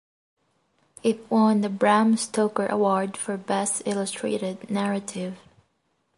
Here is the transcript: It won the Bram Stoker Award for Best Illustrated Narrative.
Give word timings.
It 1.03 1.29
won 1.29 1.61
the 1.61 1.69
Bram 1.69 2.17
Stoker 2.17 2.65
Award 2.65 3.15
for 3.17 3.37
Best 3.37 3.83
Illustrated 3.85 4.67
Narrative. 4.67 5.37